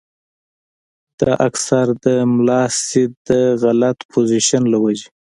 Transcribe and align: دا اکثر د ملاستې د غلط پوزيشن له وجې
دا 1.19 1.31
اکثر 1.47 1.85
د 2.05 2.07
ملاستې 2.37 3.03
د 3.27 3.29
غلط 3.61 3.97
پوزيشن 4.11 4.63
له 4.73 4.77
وجې 4.83 5.07